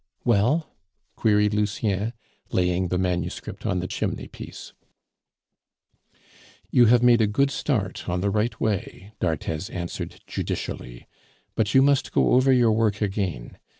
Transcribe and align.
"Well?" 0.25 0.73
queried 1.15 1.53
Lucien, 1.53 2.13
laying 2.51 2.87
the 2.87 2.97
manuscript 2.97 3.67
on 3.67 3.77
the 3.81 3.87
chimney 3.87 4.27
piece. 4.27 4.73
"You 6.71 6.87
have 6.87 7.03
made 7.03 7.21
a 7.21 7.27
good 7.27 7.51
start 7.51 8.09
on 8.09 8.19
the 8.21 8.31
right 8.31 8.59
way," 8.59 9.13
d'Arthez 9.19 9.69
answered 9.69 10.19
judicially, 10.25 11.07
"but 11.53 11.75
you 11.75 11.83
must 11.83 12.13
go 12.13 12.31
over 12.33 12.51
your 12.51 12.71
work 12.71 12.99
again. 12.99 13.59